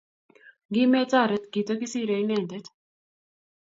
Ngimetoret, 0.69 1.43
kitogisiire 1.53 2.15
inendet 2.23 2.65